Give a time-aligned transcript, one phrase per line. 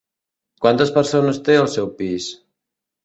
[0.65, 2.31] Quantes persones té el seu pis?